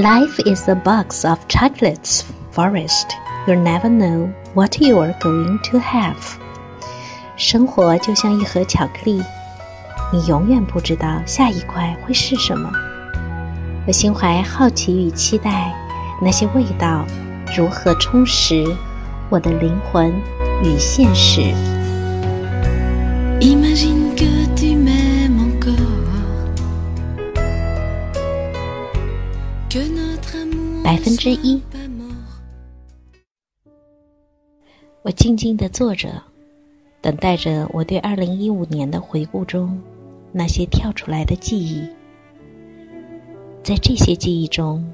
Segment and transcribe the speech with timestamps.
[0.00, 3.14] Life is a box of chocolates, Forest.
[3.46, 6.38] You never know what you are going to have.
[7.36, 9.22] 生活就像一盒巧克力，
[10.10, 12.72] 你永远不知道下一块会是什么。
[13.86, 15.74] 我心怀好奇与期待，
[16.22, 17.04] 那些味道
[17.54, 18.64] 如何充实
[19.28, 20.10] 我的灵魂
[20.64, 21.52] 与现实。
[30.90, 31.62] 百分之一。
[35.02, 36.20] 我静静的坐着，
[37.00, 39.80] 等待着我对二零一五年的回顾中
[40.32, 41.88] 那些跳出来的记忆。
[43.62, 44.84] 在这些记忆中，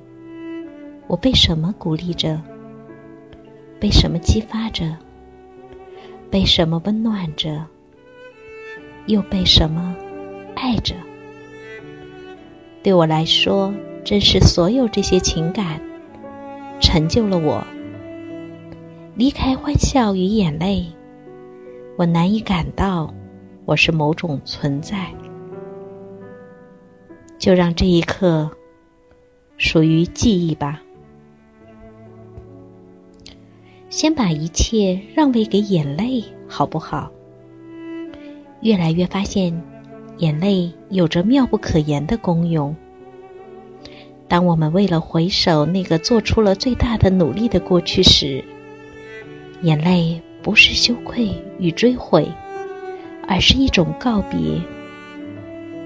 [1.06, 2.42] 我被什么鼓励着？
[3.80, 4.94] 被什么激发着？
[6.30, 7.64] 被什么温暖着？
[9.06, 9.96] 又被什么
[10.56, 10.94] 爱着？
[12.82, 13.72] 对我来说。
[14.06, 15.80] 正是所有这些情感，
[16.80, 17.66] 成就了我。
[19.16, 20.86] 离开欢笑与眼泪，
[21.98, 23.12] 我难以感到
[23.64, 25.12] 我是某种存在。
[27.36, 28.48] 就让这一刻
[29.56, 30.80] 属于记忆吧。
[33.90, 37.10] 先把一切让位给眼泪，好不好？
[38.60, 39.60] 越来越发现，
[40.18, 42.72] 眼泪有着妙不可言的功用。
[44.28, 48.42] 当我们为了回首那个做出了最大的努力的过去时，
[49.62, 52.28] 眼泪不是羞愧与追悔，
[53.28, 54.38] 而是一种告别。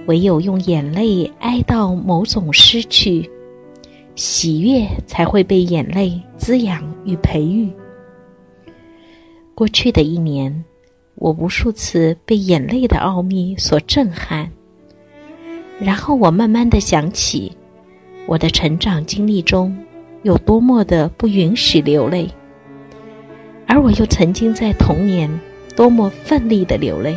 [0.06, 3.30] 唯有用眼泪哀悼某种失去，
[4.16, 7.70] 喜悦才会被眼泪滋养与培育。
[9.54, 10.64] 过去的一年，
[11.16, 14.50] 我无数次被眼泪的奥秘所震撼，
[15.78, 17.52] 然后我慢慢的想起。
[18.30, 19.76] 我的成长经历中
[20.22, 22.30] 有多么的不允许流泪，
[23.66, 25.28] 而我又曾经在童年
[25.74, 27.16] 多么奋力的流泪。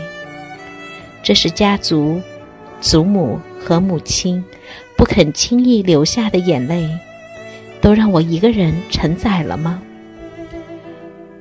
[1.21, 2.19] 这是家族、
[2.81, 4.43] 祖母和母亲
[4.97, 6.89] 不肯轻易流下的眼泪，
[7.79, 9.79] 都让我一个人承载了吗？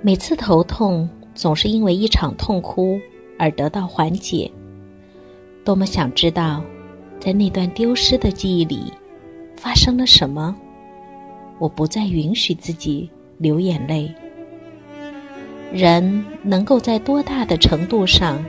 [0.03, 3.01] 每次头痛总是因为一场痛哭
[3.39, 4.53] 而得到缓解，
[5.65, 6.63] 多么想知道，
[7.19, 8.93] 在那段丢失的记忆里。
[9.63, 10.57] 发生了什么？
[11.61, 13.09] 我不再允许自己
[13.39, 14.13] 流眼泪。
[15.73, 18.45] 人能够在多大的程度上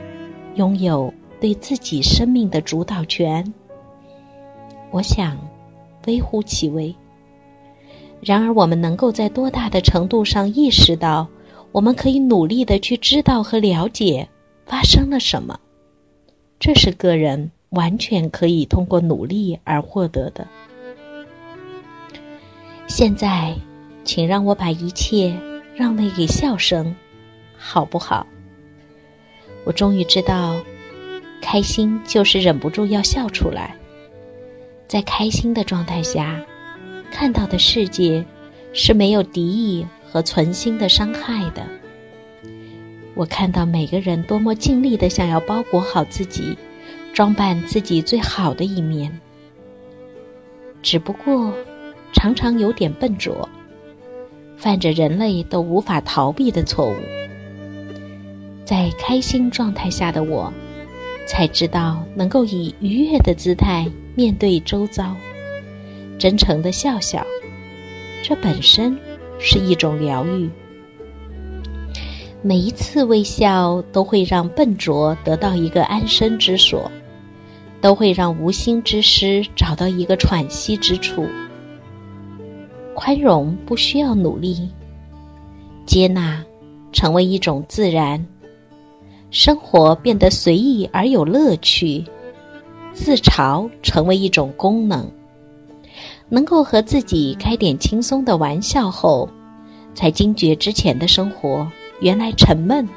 [0.56, 3.44] 拥有对自己生命的主导权？
[4.90, 5.38] 我想，
[6.08, 6.92] 微乎其微。
[8.20, 11.28] 然而，我们能够在多大的程度上意识到，
[11.70, 14.28] 我们可以努力的去知道和了解
[14.66, 15.60] 发生了什么？
[16.58, 20.44] 这是个人完全可以通过努力而获得的。
[22.96, 23.52] 现在，
[24.04, 25.36] 请让我把一切
[25.74, 26.94] 让位给笑声，
[27.58, 28.24] 好不好？
[29.64, 30.54] 我终于知道，
[31.42, 33.74] 开心就是忍不住要笑出来。
[34.86, 36.40] 在开心的状态下，
[37.10, 38.24] 看到的世界
[38.72, 41.66] 是没有敌意和存心的伤害的。
[43.16, 46.56] 我看到每个人多么尽力的想要包裹好自己，
[47.12, 49.20] 装扮自己最好的一面，
[50.80, 51.52] 只不过。
[52.14, 53.46] 常常有点笨拙，
[54.56, 56.94] 犯着人类都无法逃避的错误。
[58.64, 60.50] 在开心状态下的我，
[61.26, 65.14] 才知道能够以愉悦的姿态面对周遭，
[66.18, 67.26] 真诚的笑笑，
[68.22, 68.96] 这本身
[69.38, 70.48] 是一种疗愈。
[72.40, 76.90] 每一次微笑都会让笨拙得到一个安身之所，
[77.82, 81.26] 都会让无心之失找到一个喘息之处。
[83.04, 84.66] 宽容不需要努力，
[85.84, 86.42] 接纳
[86.90, 88.26] 成为一种自然，
[89.30, 92.02] 生活变得随意而有乐趣，
[92.94, 95.06] 自嘲成为一种功能。
[96.30, 99.28] 能够和自己开点轻松的玩笑后，
[99.94, 102.88] 才惊觉之前的生活原来沉闷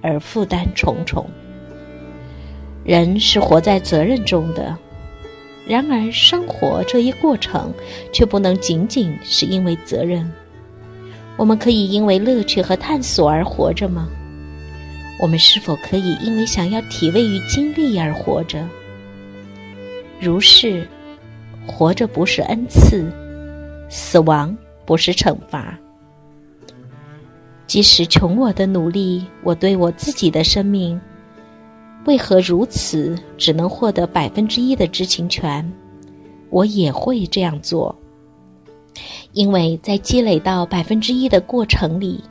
[0.00, 1.26] 而负担重重。
[2.84, 4.78] 人是活在责任中的。
[5.70, 7.72] 然而，生活这一过程
[8.12, 10.28] 却不能仅仅是因为责任。
[11.36, 14.08] 我们可以因为乐趣和探索而活着吗？
[15.22, 18.66] 我们是否可以因为想要体味与经历而活着？
[20.20, 20.88] 如是，
[21.68, 23.08] 活着不是恩赐，
[23.88, 25.78] 死亡不是惩罚。
[27.68, 31.00] 即使穷我的努力，我对我自己的生命。
[32.06, 33.16] 为何如此？
[33.36, 35.70] 只能获得百分之一的知情权，
[36.48, 37.94] 我也会这样做。
[39.32, 42.22] 因为在积累到百分之一的过程里，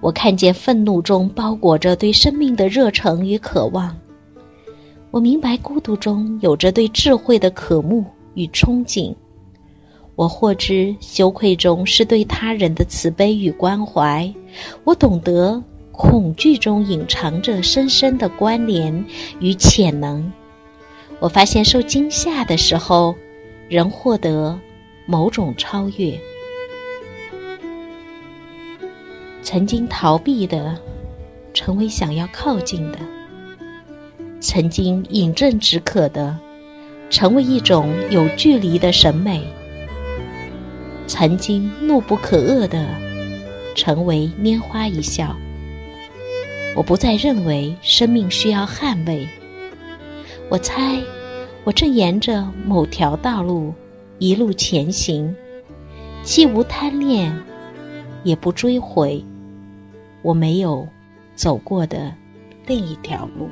[0.00, 3.96] 我看见愤怒中包裹着对生命的热诚与渴望。
[5.10, 8.04] 我明白孤独中有着对智慧的渴慕
[8.34, 9.12] 与憧憬。
[10.14, 14.32] 我获知羞愧中是对他人的慈悲与关怀。
[14.84, 15.60] 我懂得
[16.00, 19.04] 恐惧中隐藏着深深的关联
[19.38, 20.32] 与潜能。
[21.18, 23.14] 我发现受惊吓的时候，
[23.68, 24.58] 仍获得
[25.04, 26.18] 某种超越。
[29.42, 30.78] 曾经逃避的，
[31.52, 32.98] 成为想要靠近的；
[34.40, 36.34] 曾经饮鸩止渴的，
[37.10, 39.42] 成为一种有距离的审美。
[41.06, 42.86] 曾经怒不可遏的，
[43.74, 45.36] 成为拈花一笑。
[46.80, 49.28] 我不再认为生命需要捍卫。
[50.48, 50.98] 我猜，
[51.62, 53.74] 我正沿着某条道路
[54.18, 55.36] 一路前行，
[56.22, 57.38] 既无贪恋，
[58.24, 59.22] 也不追悔
[60.22, 60.88] 我没有
[61.34, 62.14] 走过的
[62.66, 63.50] 另一条路。